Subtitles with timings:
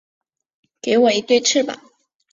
[0.81, 1.79] 给我一对翅膀